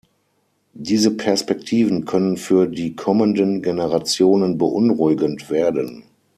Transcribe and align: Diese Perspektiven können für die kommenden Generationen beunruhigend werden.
Diese 0.73 1.11
Perspektiven 1.15 2.05
können 2.05 2.35
für 2.37 2.65
die 2.65 2.95
kommenden 2.95 3.61
Generationen 3.61 4.57
beunruhigend 4.57 5.51
werden. 5.51 6.05